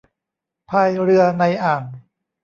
[0.69, 1.83] พายเรือในอ่าง